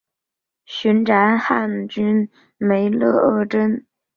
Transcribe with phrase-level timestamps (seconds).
[0.65, 3.85] 寻擢汉军梅勒额真。